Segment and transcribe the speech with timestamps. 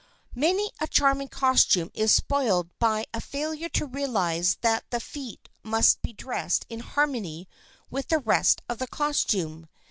[0.33, 6.01] Many a charming costume is spoiled by a failure to realize that the feet must
[6.01, 7.47] be dressed in harmony
[7.91, 9.69] with the rest of the costume.